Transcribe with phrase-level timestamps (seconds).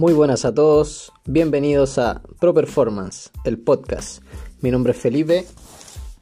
[0.00, 4.22] Muy buenas a todos, bienvenidos a Pro Performance, el podcast.
[4.62, 5.44] Mi nombre es Felipe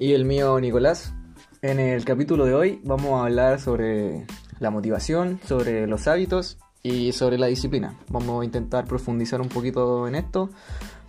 [0.01, 1.15] y el mío Nicolás.
[1.63, 4.27] En el capítulo de hoy vamos a hablar sobre
[4.59, 7.97] la motivación, sobre los hábitos y sobre la disciplina.
[8.09, 10.51] Vamos a intentar profundizar un poquito en esto,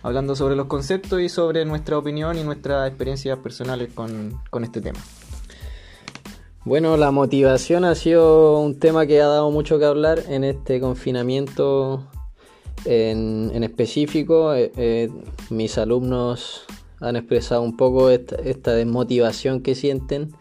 [0.04, 4.80] hablando sobre los conceptos y sobre nuestra opinión y nuestras experiencias personales con, con este
[4.80, 5.00] tema.
[6.64, 10.78] Bueno, la motivación ha sido un tema que ha dado mucho que hablar en este
[10.78, 12.06] confinamiento
[12.84, 14.54] en, específico.
[14.54, 15.10] Eh, eh,
[15.50, 16.64] mis alumnos
[17.00, 20.32] han expresado un poco esta, desmotivación que sienten.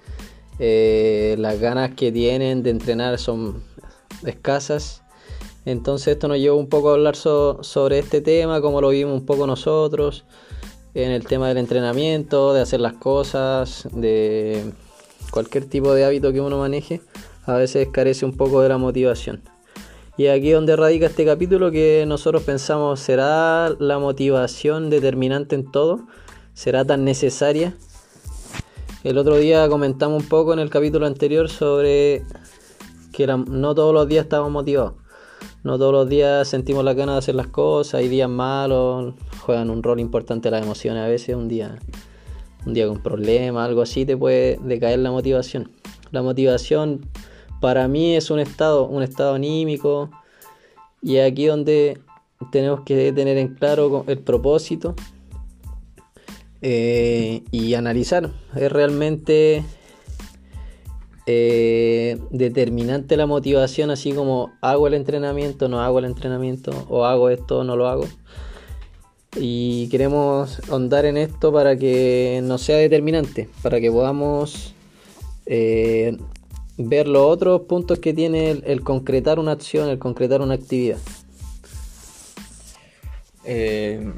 [0.59, 3.63] Eh, las ganas que tienen de entrenar son
[4.25, 5.03] escasas.
[5.65, 9.25] Entonces esto nos llevó un poco a hablar sobre este tema, cómo lo vimos un
[9.25, 10.25] poco nosotros,
[10.93, 14.71] en el tema del entrenamiento, de hacer las cosas, de
[15.31, 17.01] cualquier tipo de hábito que uno maneje,
[17.45, 19.41] a veces carece un poco de la motivación.
[20.19, 26.01] Y aquí donde radica este capítulo que nosotros pensamos, ¿será la motivación determinante en todo?
[26.53, 27.73] ¿Será tan necesaria?
[29.05, 32.25] El otro día comentamos un poco en el capítulo anterior sobre
[33.13, 34.95] que no todos los días estamos motivados.
[35.63, 39.69] No todos los días sentimos la ganas de hacer las cosas, hay días malos, juegan
[39.69, 41.79] un rol importante las emociones a veces, un día
[42.65, 45.71] un día con problemas, algo así, te puede decaer la motivación.
[46.11, 47.05] La motivación
[47.59, 50.09] para mí es un estado, un estado anímico
[51.01, 51.99] y aquí donde
[52.51, 54.95] tenemos que tener en claro el propósito
[56.61, 58.31] eh, y analizar.
[58.55, 59.63] Es realmente
[61.25, 67.29] eh, determinante la motivación, así como hago el entrenamiento, no hago el entrenamiento, o hago
[67.29, 68.05] esto, no lo hago
[69.35, 74.73] y queremos ahondar en esto para que no sea determinante, para que podamos
[75.45, 76.17] eh,
[76.79, 80.97] ver los otros puntos que tiene el, concretar una acción, el concretar una actividad.
[83.43, 84.11] Eh,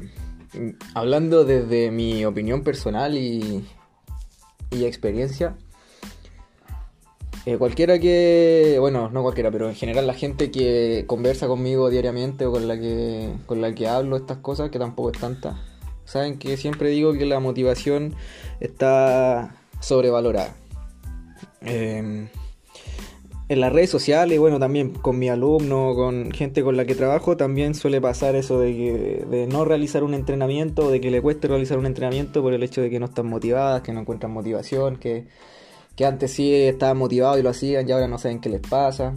[0.94, 3.64] hablando desde mi opinión personal y,
[4.70, 5.56] y experiencia,
[7.44, 12.46] eh, cualquiera que, bueno, no cualquiera, pero en general la gente que conversa conmigo diariamente
[12.46, 15.60] o con la que, con la que hablo estas cosas, que tampoco es tanta,
[16.04, 18.14] saben que siempre digo que la motivación
[18.60, 20.54] está sobrevalorada.
[21.62, 22.28] Em,
[23.48, 27.36] en las redes sociales, bueno, también con mi alumno, con gente con la que trabajo,
[27.36, 31.48] también suele pasar eso de que de no realizar un entrenamiento, de que le cueste
[31.48, 34.96] realizar un entrenamiento por el hecho de que no están motivadas, que no encuentran motivación,
[34.96, 35.26] que
[35.96, 39.14] que antes sí estaban motivados y lo hacían y ahora no saben qué les pasa.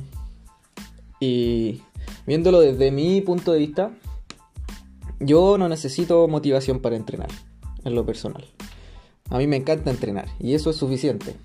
[1.20, 1.82] Y
[2.28, 3.92] viéndolo desde mi punto de vista,
[5.20, 7.30] yo no necesito motivación para entrenar,
[7.84, 8.46] en lo personal.
[9.30, 11.36] A mí me encanta entrenar y eso es suficiente.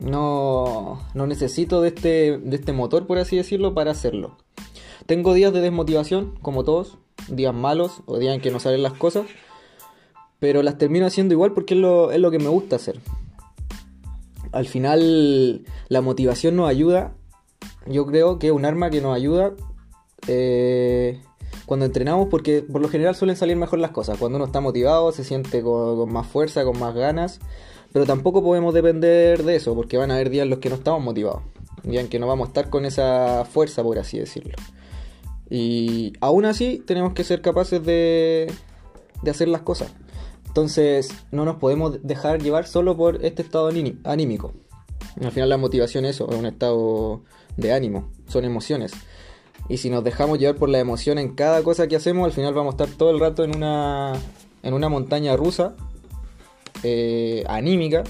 [0.00, 4.36] No, no necesito de este, de este motor, por así decirlo, para hacerlo.
[5.06, 8.94] Tengo días de desmotivación, como todos, días malos o días en que no salen las
[8.94, 9.26] cosas,
[10.38, 13.00] pero las termino haciendo igual porque es lo, es lo que me gusta hacer
[14.52, 17.14] al final la motivación nos ayuda.
[17.86, 19.52] Yo creo que es un arma que nos ayuda
[20.26, 21.20] eh,
[21.66, 24.18] cuando entrenamos porque por lo general suelen salir mejor las cosas.
[24.18, 27.40] Cuando uno está motivado se siente con, más fuerza, con más ganas.
[27.92, 30.76] Pero tampoco podemos depender de eso porque van a haber días en los que no
[30.76, 31.42] estamos motivados.
[31.82, 34.54] Días en que no vamos a estar con esa fuerza, por así decirlo.
[35.48, 38.52] Y aún así tenemos que ser capaces de,
[39.22, 39.92] de hacer las cosas.
[40.46, 43.70] Entonces no nos podemos dejar llevar solo por este estado
[44.04, 44.52] anímico.
[45.20, 47.22] Al final la motivación es eso, es un estado
[47.56, 48.92] de ánimo, son emociones.
[49.68, 52.54] Y si nos dejamos llevar por la emoción en cada cosa que hacemos, al final
[52.54, 54.12] vamos a estar todo el rato en una,
[54.62, 55.76] en una montaña rusa,
[56.82, 58.04] eh, anímica,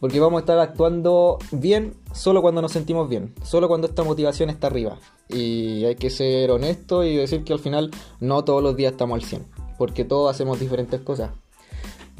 [0.00, 4.50] porque vamos a estar actuando bien solo cuando nos sentimos bien, solo cuando esta motivación
[4.50, 4.98] está arriba.
[5.28, 9.14] Y hay que ser honesto y decir que al final no todos los días estamos
[9.14, 11.30] al 100 porque todos hacemos diferentes cosas.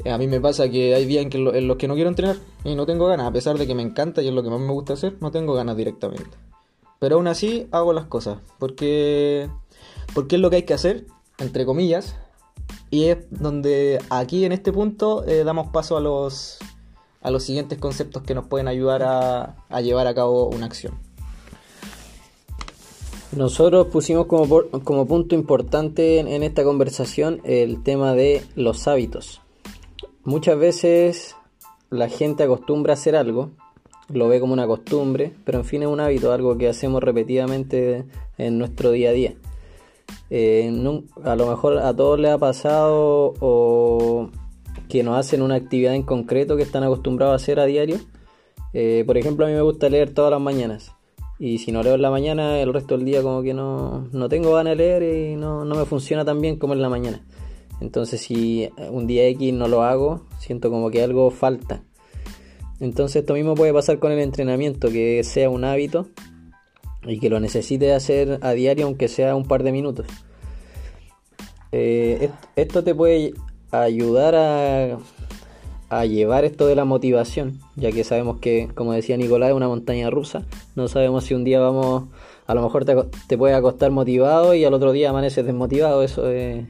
[0.03, 2.75] Eh, a mí me pasa que hay días en, los que no quiero entrenar y
[2.75, 4.71] no tengo ganas, a pesar de que me encanta y es lo que más me
[4.71, 6.37] gusta hacer, no tengo ganas directamente.
[6.99, 9.49] Pero aún así hago las cosas, porque,
[10.13, 11.05] porque es lo que hay que hacer,
[11.39, 12.15] entre comillas,
[12.95, 16.59] y es donde aquí en este punto eh, damos paso a los,
[17.21, 20.93] a los siguientes conceptos que nos pueden ayudar a, llevar a cabo una acción.
[23.35, 24.47] Nosotros pusimos como,
[24.83, 29.41] como punto importante en, esta conversación el tema de los hábitos.
[30.23, 31.35] Muchas veces
[31.89, 33.51] la gente acostumbra a hacer algo,
[34.07, 38.05] lo ve como una costumbre, pero en fin es un hábito, algo que hacemos repetidamente
[38.37, 39.35] en nuestro día a día.
[40.29, 44.29] Eh, a lo mejor a todos les ha pasado o
[44.89, 47.97] que nos hacen una actividad en concreto que están acostumbrados a hacer a diario.
[48.73, 50.95] Eh, por ejemplo, a mí me gusta leer todas las mañanas
[51.37, 54.29] y si no leo en la mañana, el resto del día como que no, no
[54.29, 57.21] tengo ganas de leer y no, no me funciona tan bien como en la mañana.
[57.81, 61.83] Entonces si un día X no lo hago, siento como que algo falta.
[62.79, 66.07] Entonces esto mismo puede pasar con el entrenamiento, que sea un hábito
[67.07, 70.07] y que lo necesite hacer a diario aunque sea un par de minutos.
[71.71, 73.33] Eh, esto te puede
[73.71, 74.97] ayudar a,
[75.89, 79.67] a llevar esto de la motivación, ya que sabemos que, como decía Nicolás, es una
[79.67, 80.43] montaña rusa.
[80.75, 82.05] No sabemos si un día vamos,
[82.47, 82.95] a lo mejor te,
[83.27, 86.03] te puede acostar motivado y al otro día amaneces desmotivado.
[86.03, 86.65] Eso es,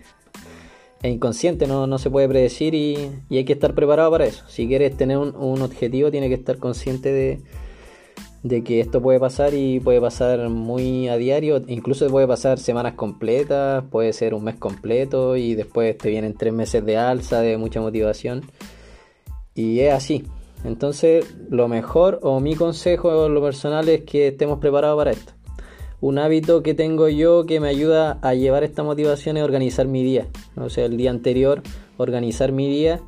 [1.03, 4.43] inconsciente, no, se puede predecir y, hay que estar preparado para eso.
[4.47, 7.41] Si quieres tener un, un objetivo, tienes que estar consciente de,
[8.45, 12.93] de que esto puede pasar y puede pasar muy a diario, incluso puede pasar semanas
[12.93, 17.57] completas, puede ser un mes completo y después te vienen tres meses de alza, de
[17.57, 18.43] mucha motivación.
[19.55, 20.25] Y es así.
[20.63, 25.33] Entonces, lo mejor o mi consejo lo personal es que estemos preparados para esto.
[25.99, 30.03] Un hábito que tengo yo que me ayuda a llevar esta motivación es organizar mi
[30.03, 30.27] día.
[30.55, 31.63] O sea, el día anterior,
[31.97, 33.01] organizar mi día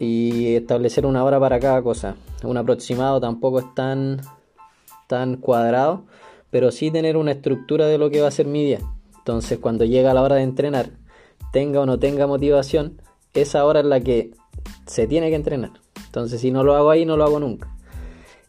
[0.00, 2.16] y establecer una hora para cada cosa.
[2.42, 4.22] Un aproximado tampoco es tan,
[5.10, 6.04] tan cuadrado,
[6.50, 8.78] pero sí tener una estructura de lo que va a ser mi día.
[9.18, 10.90] Entonces, cuando llega la hora de entrenar,
[11.52, 13.02] tenga o no tenga motivación,
[13.34, 14.30] esa hora es la que
[14.86, 15.72] se tiene que entrenar.
[16.06, 17.68] Entonces, si no lo hago ahí, no lo hago nunca.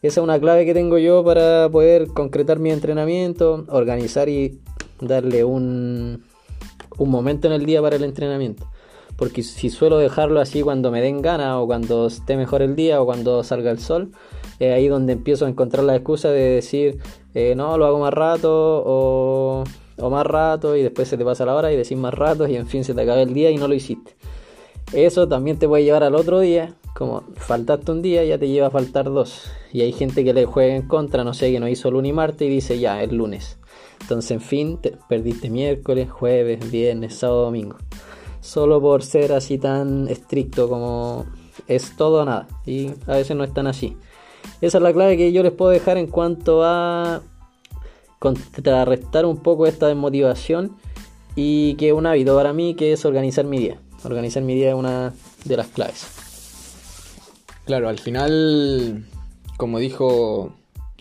[0.02, 4.60] Esa es una clave que tengo yo para poder concretar mi entrenamiento, organizar y
[5.00, 6.24] darle un,
[6.96, 8.68] un momento en el día para el entrenamiento.
[9.16, 13.02] Porque si suelo dejarlo así cuando me den ganas o cuando esté mejor el día
[13.02, 14.12] o cuando salga el sol,
[14.68, 16.98] es ahí donde empiezo a encontrar la excusa de decir,
[17.34, 19.64] eh, no, lo hago más rato o,
[19.98, 22.56] o, más rato y después se te pasa la hora y decís más rato y
[22.56, 24.14] en fin se te acaba el día y no lo hiciste.
[24.92, 28.68] Eso también te puede llevar al otro día como faltaste un día, ya te lleva
[28.68, 29.50] a faltar dos.
[29.72, 32.12] Y hay gente que le juega en contra, no sé, que no hizo lunes y
[32.12, 33.58] martes y dice ya, es lunes.
[34.00, 37.76] Entonces, en fin, te perdiste miércoles, jueves, viernes, sábado, domingo.
[38.40, 41.26] Solo por ser así tan estricto como
[41.68, 42.48] es todo o nada.
[42.66, 43.96] Y a veces no es tan así.
[44.60, 47.22] Esa es la clave que yo les puedo dejar en cuanto a
[48.18, 50.76] contrarrestar un poco esta desmotivación
[51.34, 53.80] y que un hábito para mí que es organizar mi día.
[54.04, 55.12] Organizar mi día es una
[55.44, 56.06] de las claves.
[57.64, 59.06] Claro, al final,
[59.56, 60.52] como dijo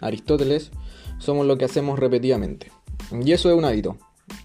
[0.01, 0.71] Aristóteles,
[1.19, 2.71] somos lo que hacemos repetidamente.
[3.11, 3.97] Y eso es un hábito,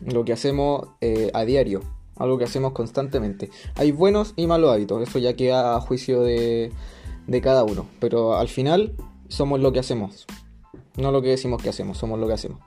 [0.05, 1.83] lo que hacemos eh, a diario,
[2.17, 3.51] algo que hacemos constantemente.
[3.77, 6.73] Hay buenos y malos hábitos, eso ya queda a juicio de,
[7.41, 7.87] cada uno.
[8.01, 8.95] Pero al final
[9.29, 10.27] somos lo que hacemos,
[10.97, 12.61] no lo que decimos que hacemos, somos lo que hacemos.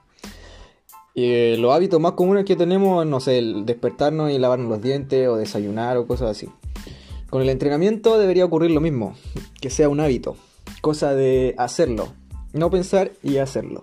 [1.14, 5.28] Eh, los hábitos más comunes que tenemos, no sé, el despertarnos y lavarnos los dientes
[5.28, 6.48] o desayunar o cosas así.
[7.28, 9.14] Con el entrenamiento debería ocurrir lo mismo,
[9.60, 10.36] que sea un hábito,
[10.80, 12.08] cosa de hacerlo,
[12.52, 13.82] no pensar y hacerlo.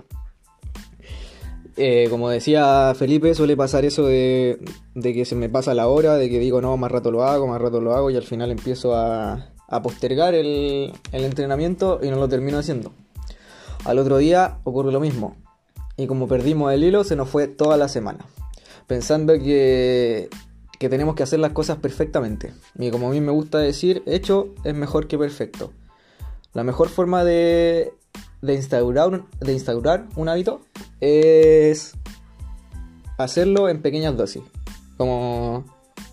[1.80, 4.60] Eh, como decía Felipe, suele pasar eso de,
[5.02, 7.62] que se me pasa la hora, de que digo, no, más rato lo hago, más
[7.62, 12.28] rato lo hago, y al final empiezo a, postergar el, el entrenamiento y no lo
[12.30, 12.92] termino haciendo.
[13.86, 15.36] Al otro día ocurre lo mismo,
[15.98, 18.26] y como perdimos el hilo, se nos fue toda la semana.
[18.88, 20.30] Pensando que
[20.80, 22.54] que tenemos que hacer las cosas perfectamente.
[22.78, 25.72] Y como a mí me gusta decir, hecho es mejor que perfecto.
[26.54, 27.94] La mejor forma de,
[28.42, 30.62] de, instaurar, de instaurar un hábito
[31.02, 31.94] es
[33.18, 34.44] hacerlo en pequeñas dosis.
[34.98, 35.66] Como,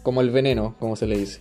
[0.02, 1.40] como el veneno, como se le dice.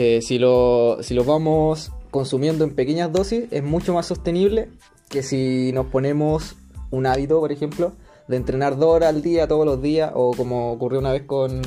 [0.00, 4.68] Eh, si, lo, si lo vamos consumiendo en pequeñas dosis, es mucho más sostenible
[5.08, 6.54] que si nos ponemos
[6.92, 7.94] un hábito, por ejemplo,
[8.28, 11.62] de entrenar dos horas al día, todos los días, o como ocurrió una vez con,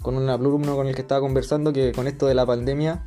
[0.00, 3.04] con un alumno con el que estaba conversando que con esto de la pandemia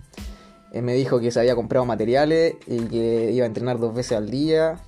[0.71, 4.15] eh, me dijo que se había comprado materiales y que iba a entrenar dos veces
[4.15, 4.79] al día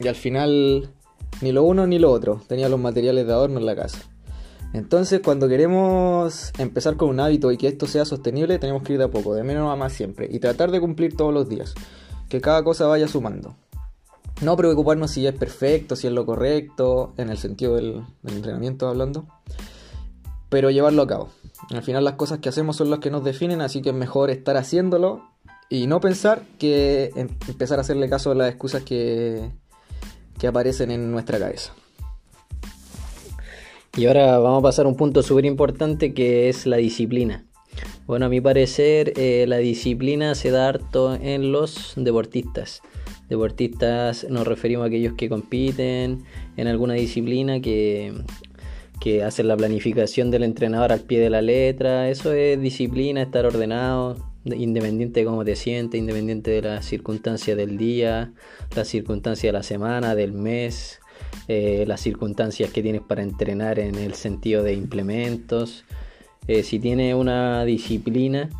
[0.00, 0.90] y al final
[1.40, 4.02] ni lo uno ni lo otro, tenía los materiales de adorno en la casa.
[4.74, 8.98] Entonces cuando queremos empezar con un hábito y que esto sea sostenible tenemos que ir
[8.98, 11.74] de a poco, de menos a más siempre y tratar de cumplir todos los días,
[12.28, 13.54] que cada cosa vaya sumando.
[14.42, 19.26] No preocuparnos si es perfecto, si es lo correcto, en el sentido del entrenamiento hablando,
[20.48, 21.28] pero llevarlo a cabo.
[21.70, 24.28] Al final las cosas que hacemos son las que nos definen, así que es mejor
[24.30, 25.22] estar haciéndolo
[25.70, 29.52] y no pensar que em, empezar a hacerle caso a las excusas que,
[30.36, 31.72] que aparecen en nuestra cabeza.
[33.96, 37.44] Y ahora vamos a pasar a un punto súper importante que es la disciplina.
[38.06, 42.82] Bueno, a mi parecer eh, la disciplina se da harto en los deportistas.
[43.28, 46.24] Deportistas nos referimos a aquellos que compiten
[46.56, 48.12] en alguna disciplina, que
[49.00, 52.08] que hacen la planificación del entrenador al pie de la letra.
[52.08, 57.76] Eso es disciplina, estar ordenado, independiente de cómo te sientes, independiente de las circunstancias del
[57.76, 58.32] día,
[58.74, 61.00] las circunstancias de la semana, del mes,
[61.48, 65.84] eh, las circunstancias que tienes para entrenar en el sentido de implementos.
[66.46, 68.50] Eh, si tienes una disciplina,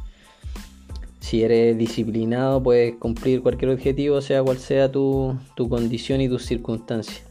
[1.21, 6.45] si eres disciplinado, puedes cumplir cualquier objetivo, sea cual sea tu, tu condición y tus
[6.45, 7.23] circunstancias.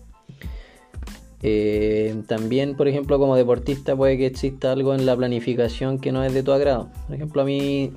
[1.46, 6.24] Eh, también, por ejemplo, como deportista puede que exista algo en la planificación que no
[6.24, 6.90] es de tu agrado.
[7.06, 7.92] Por ejemplo, a mí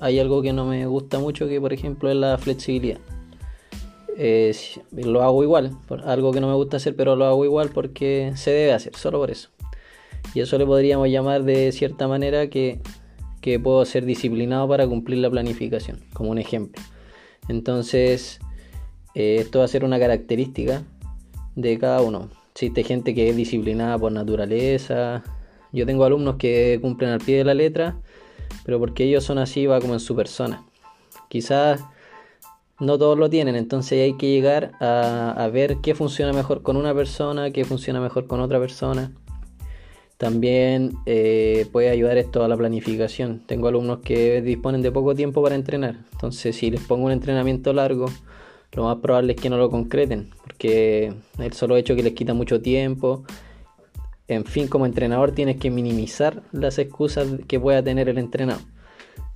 [0.00, 2.98] hay algo que no me gusta mucho, que por ejemplo es la flexibilidad.
[4.92, 8.50] Lo hago igual, algo que no me gusta hacer, pero lo hago igual porque se
[8.50, 9.50] debe hacer, solo por eso.
[10.34, 12.80] Y eso le podríamos llamar de cierta manera que,
[13.40, 16.82] que puedo ser disciplinado para cumplir la planificación, como un ejemplo.
[17.48, 18.40] Entonces,
[19.14, 20.82] eh, esto va a ser una característica
[21.54, 22.30] de cada uno.
[22.52, 25.22] Existe gente que es disciplinada por naturaleza.
[25.72, 27.96] Yo tengo alumnos que cumplen al pie de la letra,
[28.64, 30.64] pero porque ellos son así va como en su persona.
[31.28, 31.84] Quizás
[32.80, 36.94] no todos lo tienen, entonces hay que llegar a, ver qué funciona mejor con una
[36.94, 39.12] persona, qué funciona mejor con otra persona.
[40.16, 43.42] También eh, puede ayudar esto a la planificación.
[43.46, 47.72] Tengo alumnos que disponen de poco tiempo para entrenar, entonces si les pongo un entrenamiento
[47.72, 48.06] largo,
[48.72, 52.34] lo más probable es que no lo concreten, porque el solo hecho que les quita
[52.34, 53.24] mucho tiempo.
[54.26, 58.60] En fin, como entrenador tienes que minimizar las excusas que pueda tener el entrenado.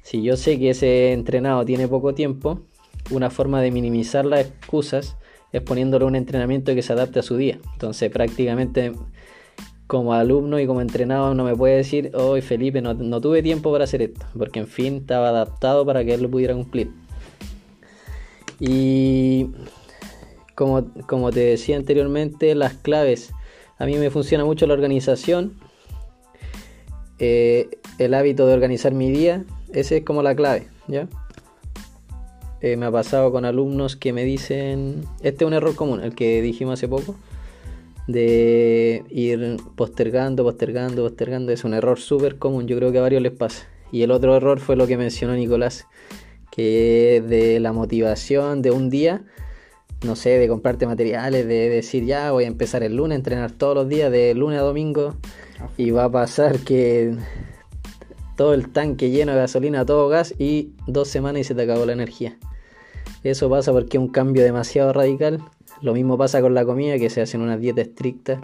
[0.02, 2.62] Si yo sé que ese entrenado tiene poco tiempo,
[3.10, 5.16] una forma de minimizar las excusas
[5.52, 7.58] es poniéndole un entrenamiento que se adapte a su día.
[7.72, 8.92] Entonces prácticamente
[9.86, 13.72] como alumno y como entrenado no me puede decir, hoy Felipe no, no, tuve tiempo
[13.72, 16.90] para hacer esto, porque en fin estaba adaptado para que él lo pudiera cumplir.
[18.60, 19.50] Y
[20.54, 23.32] como, como te decía anteriormente, las claves.
[23.78, 25.54] A mí me funciona mucho la organización,
[27.18, 31.08] eh, el hábito de organizar mi día, ese es como la clave, ¿ya?
[32.60, 36.14] Eh, me ha pasado con alumnos que me dicen, este es un error común, el
[36.14, 37.14] que dijimos hace poco,
[38.08, 43.22] de ir postergando, postergando, postergando, es un error súper común, yo creo que a varios
[43.22, 43.68] les pasa.
[43.92, 45.86] Y el otro error fue lo que mencionó Nicolás,
[46.50, 49.22] que de la motivación de un día,
[50.04, 53.74] no sé, de comprarte materiales, de decir ya voy a empezar el lunes, entrenar todos
[53.74, 55.14] los días de lunes a domingo
[55.76, 57.14] y va a pasar que
[58.38, 61.84] todo el tanque lleno de gasolina, todo gas y dos semanas y se te acabó
[61.84, 62.38] la energía.
[63.24, 65.40] Eso pasa porque es un cambio demasiado radical.
[65.82, 68.40] Lo mismo pasa con la comida, que se hace en una dieta estricta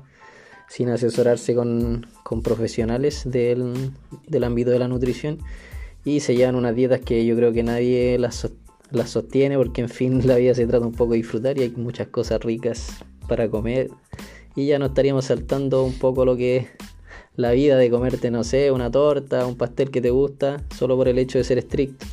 [0.69, 2.09] sin asesorarse con,
[2.43, 3.93] profesionales del,
[4.43, 5.39] ámbito de la nutrición
[6.05, 8.51] y se llevan unas dietas que yo creo que nadie las,
[8.91, 11.71] las sostiene porque en fin la vida se trata un poco de disfrutar y hay
[11.71, 13.91] muchas cosas ricas para comer
[14.57, 16.67] y ya no estaríamos saltando un poco lo que es
[17.37, 21.09] la vida de comerte, no sé, una torta, un pastel que te gusta, solo por
[21.09, 22.07] el hecho de ser estricto.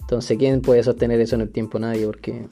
[0.00, 1.78] Entonces, ¿quién puede sostener eso en el tiempo?
[1.78, 2.46] Nadie, porque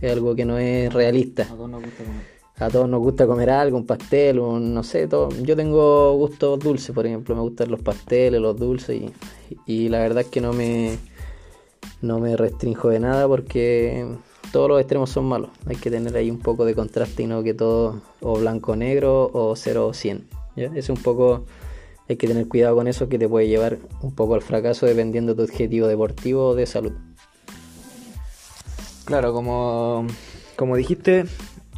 [0.00, 1.44] es algo que no es realista.
[1.44, 2.40] A todos nos gusta comer.
[2.56, 5.30] A todos nos gusta comer algo, un pastel, un, no sé, todo.
[5.42, 9.12] Yo tengo gustos dulces, por ejemplo, me gustan los pasteles, los dulces y,
[9.66, 10.98] y la verdad es que no me,
[12.02, 14.06] no me restrinjo de nada porque
[14.52, 15.50] todos los extremos son malos.
[15.66, 19.30] Hay que tener ahí un poco de contraste y no que todo o blanco negro
[19.32, 20.39] o 0 o 100.
[20.60, 21.46] Es un poco,
[22.08, 25.34] hay que tener cuidado con eso que te puede llevar un poco al fracaso dependiendo
[25.34, 26.92] de tu objetivo deportivo o de salud.
[29.04, 30.06] Claro, como,
[30.56, 31.24] como dijiste,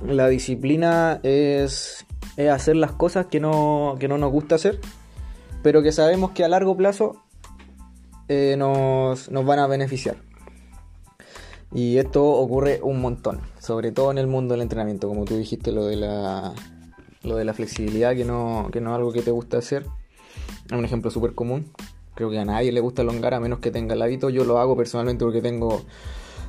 [0.07, 2.05] la disciplina es,
[2.51, 4.81] hacer las cosas que no, que no nos gusta hacer,
[5.63, 7.23] pero que sabemos que a largo plazo
[8.29, 10.17] eh, nos, van a beneficiar.
[11.73, 15.73] Y esto ocurre un montón, sobre todo en el mundo del entrenamiento, como tú dijiste,
[15.73, 16.53] lo de la,
[17.25, 19.87] lo de la flexibilidad, que no, que no es algo que te gusta hacer.
[20.67, 21.73] Es un ejemplo súper común.
[22.15, 24.31] Creo que a nadie le gusta elongar a menos que tenga el hábito.
[24.31, 25.83] Yo lo hago personalmente porque tengo,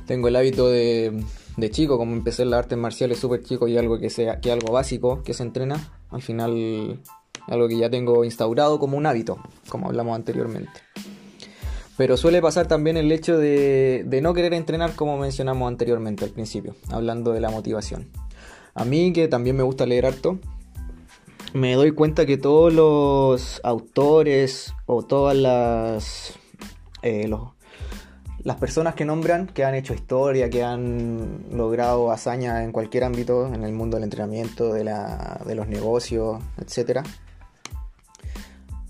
[0.06, 1.24] tengo el hábito de,
[1.56, 4.52] de chico, como empecé en las artes marciales súper chico y algo que sea que
[4.52, 5.92] algo básico que se entrena.
[6.10, 7.00] Al final,
[7.46, 9.38] algo que ya tengo instaurado como un hábito,
[9.68, 10.70] como hablamos anteriormente.
[11.96, 16.74] Pero suele pasar también el hecho de, no querer entrenar como mencionamos anteriormente al principio,
[16.90, 18.08] hablando de la motivación.
[18.74, 20.38] A mí que también me gusta leer harto,
[21.54, 26.34] me doy cuenta que todos los autores o todas las,
[27.02, 27.30] eh,
[28.42, 33.54] las personas que nombran, que han hecho historia, que han logrado hazañas en cualquier ámbito,
[33.54, 37.06] en el mundo del entrenamiento, de, la, de los negocios, etc.,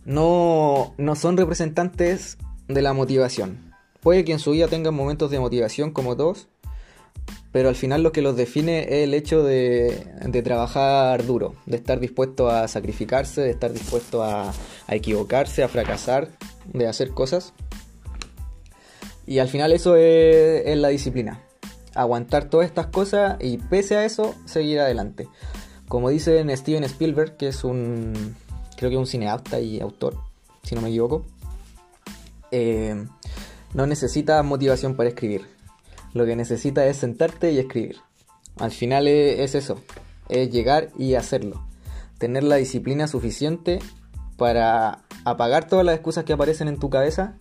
[0.06, 3.74] no, no son representantes de la motivación.
[4.00, 6.48] Puede que en su vida tengan momentos de motivación como todos,
[7.54, 12.00] pero al final lo que los define es el hecho de, trabajar duro, de estar
[12.00, 14.52] dispuesto a sacrificarse, de estar dispuesto a,
[14.88, 16.30] equivocarse, a fracasar,
[16.72, 17.52] de hacer cosas.
[19.24, 21.44] Y al final eso es, la disciplina.
[21.94, 25.28] Aguantar todas estas cosas y pese a eso seguir adelante.
[25.86, 28.34] Como dice Steven Spielberg, que es un,
[28.76, 30.16] creo que un cineasta y autor,
[30.64, 31.24] si no me equivoco,
[32.50, 33.06] eh,
[33.74, 35.53] no necesita motivación para escribir.
[36.14, 37.98] Lo que necesita es sentarte y escribir.
[38.58, 39.80] Al final es eso,
[40.28, 41.66] es llegar y hacerlo.
[42.18, 43.80] Tener la disciplina suficiente
[44.36, 47.38] para apagar todas las excusas que aparecen en tu cabeza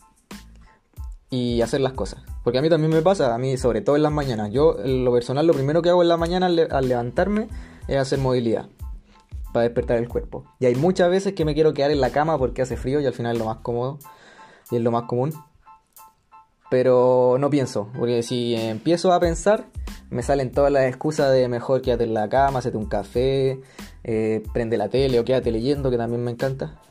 [1.30, 2.24] y hacer las cosas.
[2.44, 4.52] Porque a mí también me pasa, a mí sobre todo en las mañanas.
[4.52, 7.48] Yo, lo personal, lo primero que hago en la mañana al, levantarme
[7.88, 8.70] es hacer movilidad
[9.52, 10.46] para despertar el cuerpo.
[10.60, 13.06] Y hay muchas veces que me quiero quedar en la cama porque hace frío y
[13.06, 14.00] al final es lo más cómodo
[14.72, 15.34] y es lo más común.
[16.74, 19.68] Pero no pienso, porque si empiezo a pensar,
[20.10, 23.62] me salen todas las excusas de mejor quédate en la cama, hacete un café,
[24.04, 26.82] eh, prende la tele o quédate leyendo, que también me encanta.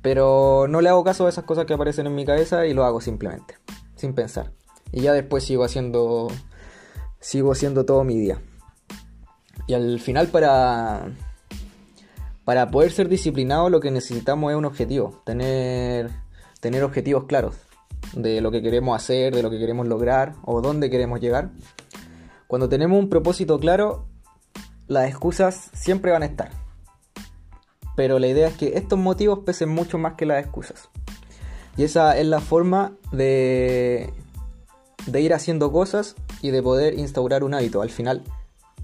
[0.00, 2.86] Pero no le hago caso a esas cosas que aparecen en mi cabeza y lo
[2.86, 3.58] hago simplemente,
[3.96, 4.50] sin pensar.
[4.92, 6.28] Y ya después sigo haciendo
[7.20, 8.40] sigo haciendo todo mi día.
[9.66, 11.04] Y al final para
[12.46, 16.08] para poder ser disciplinado lo que necesitamos es un objetivo, tener
[16.60, 17.56] tener objetivos claros
[18.14, 21.50] de lo que queremos hacer, de lo que queremos lograr o dónde queremos llegar.
[22.46, 24.06] Cuando tenemos un propósito claro,
[24.88, 26.50] las excusas siempre van a estar
[28.00, 30.88] pero la idea es que estos motivos pesen mucho más que las excusas.
[31.76, 34.10] Y esa es la forma de,
[35.06, 37.82] de ir haciendo cosas y de poder instaurar un hábito.
[37.82, 38.22] Al final,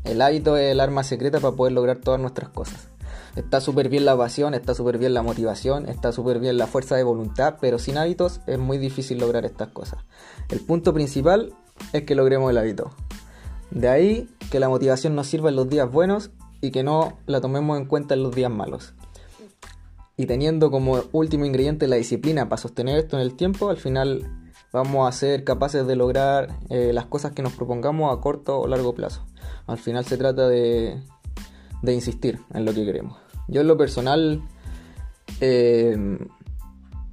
[0.04, 2.88] el hábito es el arma secreta para poder lograr todas nuestras cosas.
[3.36, 6.96] Está súper bien la pasión, está súper bien la motivación, está súper bien la fuerza
[6.96, 10.00] de voluntad, pero sin hábitos es muy difícil lograr estas cosas.
[10.48, 11.54] El punto principal
[11.92, 12.90] es que logremos el hábito.
[13.70, 17.40] De ahí que la motivación nos sirva en los días buenos y que no la
[17.40, 18.94] tomemos en cuenta en los días malos
[20.16, 24.50] y teniendo como último ingrediente la disciplina para sostener esto en el tiempo, al final
[24.72, 28.66] vamos a ser capaces de lograr eh, las cosas que nos propongamos a corto o
[28.66, 29.26] largo plazo.
[29.66, 31.02] Al final se trata de,
[31.82, 33.25] de insistir en lo que queremos.
[33.49, 34.43] Yo en lo personal,
[35.41, 36.19] eh,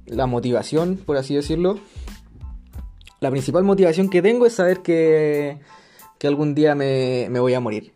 [0.06, 1.78] la motivación, por así decirlo,
[3.20, 5.60] la principal motivación que tengo es saber que,
[6.18, 7.94] que algún día me, me voy a morir,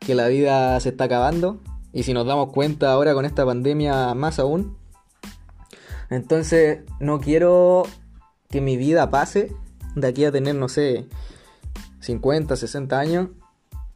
[0.00, 1.60] que la vida se está acabando
[1.92, 4.76] y si nos damos cuenta ahora con esta pandemia más aún.
[6.10, 7.84] Entonces no quiero
[8.50, 9.52] que mi vida pase
[9.94, 11.06] de aquí a tener, no sé,
[12.00, 13.28] 50, 60 años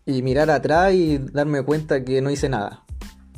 [0.07, 2.85] y mirar atrás y darme cuenta que no hice nada.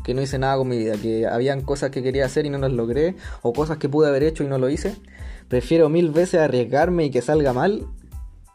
[0.05, 2.59] Que no hice nada con mi vida, que habían cosas que quería hacer y no
[2.59, 4.97] las logré, o cosas que pude haber hecho y no lo hice.
[5.49, 7.87] Prefiero mil veces arriesgarme y que salga mal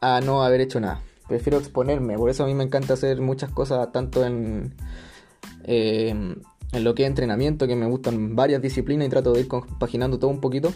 [0.01, 1.01] a no haber hecho nada.
[1.27, 4.73] Prefiero exponerme, por eso a mí me encanta hacer muchas cosas, tanto en,
[5.65, 9.47] eh, en lo que es entrenamiento, que me gustan varias disciplinas y trato de ir
[9.47, 10.73] compaginando todo un poquito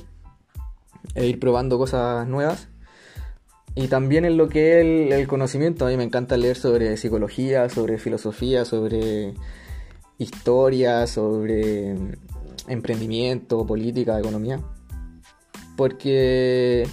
[1.15, 2.67] e ir probando cosas nuevas.
[3.75, 7.69] Y también en lo que es el, conocimiento, a mí me encanta leer sobre psicología,
[7.69, 9.33] sobre filosofía, sobre
[10.21, 11.95] historia, sobre
[12.67, 14.59] emprendimiento, política, economía.
[15.75, 16.87] Porque,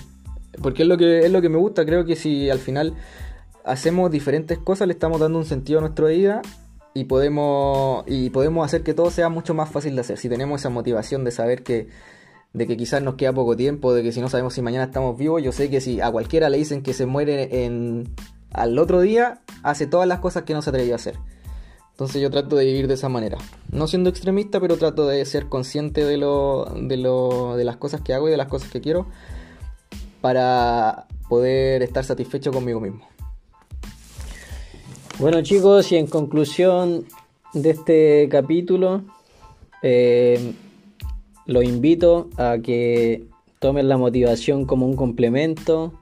[0.62, 2.94] porque es, lo que, es lo que me gusta, creo que si al final
[3.64, 6.42] hacemos diferentes cosas, le estamos dando un sentido a nuestra vida
[6.94, 10.18] y podemos, y podemos hacer que todo sea mucho más fácil de hacer.
[10.18, 11.88] Si tenemos esa motivación de saber que,
[12.54, 15.18] de que quizás nos queda poco tiempo, de que si no sabemos si mañana estamos
[15.18, 18.08] vivos, yo sé que si a cualquiera le dicen que se muere en,
[18.52, 21.16] al otro día, hace todas las cosas que no se atrevió a hacer.
[21.98, 23.38] Entonces yo trato de vivir de esa manera.
[23.72, 28.02] No siendo extremista, pero trato de ser consciente de, lo, de, lo, de las cosas
[28.02, 29.08] que hago y de las cosas que quiero
[30.20, 33.00] para poder estar satisfecho conmigo mismo.
[35.18, 37.04] Bueno chicos, y en conclusión
[37.52, 39.02] de este capítulo,
[39.82, 40.52] eh,
[41.46, 43.24] los invito a que
[43.58, 45.94] tomen la motivación como un complemento,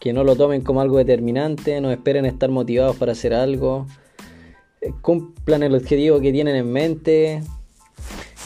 [0.00, 3.86] que no lo tomen como algo determinante, no esperen estar motivados para hacer algo,
[5.00, 7.42] cumplan el objetivo que tienen en mente,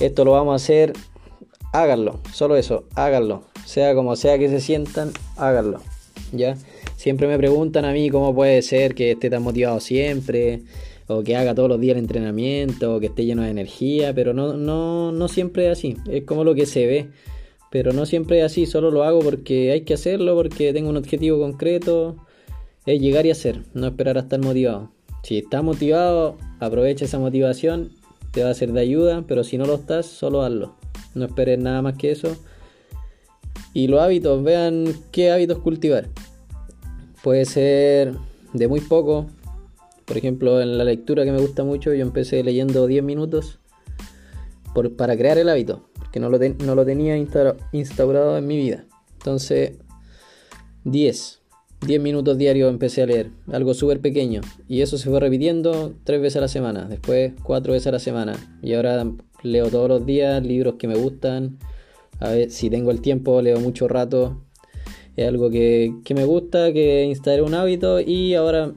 [0.01, 0.93] esto lo vamos a hacer,
[1.73, 5.81] háganlo, solo eso, háganlo, sea como sea que se sientan, háganlo,
[6.33, 6.57] ¿ya?
[6.97, 10.63] Siempre me preguntan a mí cómo puede ser que esté tan motivado siempre,
[11.09, 14.33] o que haga todos los días el entrenamiento, o que esté lleno de energía, pero
[14.33, 17.09] no, no, no siempre es así, es como lo que se ve.
[17.71, 20.99] Pero no siempre es así, solo lo hago porque hay que hacerlo, porque tengo un
[20.99, 22.17] objetivo concreto,
[22.85, 24.91] es llegar y hacer, no esperar a estar motivado.
[25.23, 27.93] Si estás motivado, aprovecha esa motivación,
[28.33, 30.75] te va a ser de ayuda, pero si no lo estás, solo hazlo.
[31.15, 32.37] No esperes nada más que eso.
[33.75, 36.09] Y los hábitos, vean qué hábitos cultivar.
[37.23, 38.15] Puede ser
[38.53, 39.27] de muy poco.
[40.05, 43.61] Por ejemplo, en la lectura que me gusta mucho, yo empecé leyendo 10 minutos
[44.97, 48.87] para crear el hábito, porque no lo tenía instaurado en mi vida.
[49.19, 49.79] Entonces,
[50.85, 51.42] 10.
[51.87, 54.41] 10 minutos diarios empecé a leer, algo súper pequeño.
[54.69, 57.99] Y eso se fue repitiendo tres veces a la semana, después cuatro veces a la
[57.99, 58.35] semana.
[58.63, 59.05] Y ahora
[59.43, 61.59] leo todos los días libros que me gustan.
[62.21, 64.41] A ver, si tengo el tiempo, leo mucho rato.
[65.17, 68.73] Es algo que, que me gusta, que instalé un hábito y ahora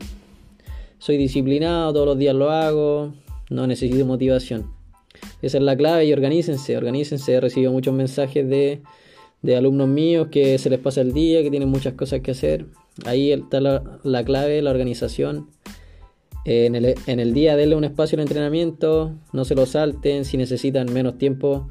[0.98, 3.14] soy disciplinado, todos los días lo hago,
[3.52, 4.74] no necesito motivación.
[5.44, 7.34] Esa es la clave y organícense, organícense.
[7.34, 8.82] He recibido muchos mensajes de,
[9.44, 12.66] de alumnos míos que se les pasa el día, que tienen muchas cosas que hacer.
[13.04, 15.50] Ahí está la, la clave, la organización.
[16.46, 21.18] En el, día denle un espacio al entrenamiento, no se lo salten, si necesitan menos
[21.18, 21.70] tiempo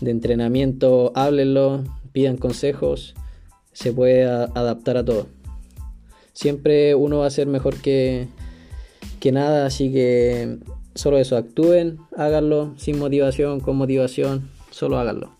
[0.00, 3.14] de entrenamiento, háblenlo, pidan consejos,
[3.74, 5.26] se puede adaptar a todo.
[6.32, 8.26] Siempre uno va a ser mejor que,
[9.20, 10.60] que nada, así que
[10.94, 15.35] solo eso, actúen, háganlo sin motivación, con motivación, solo háganlo.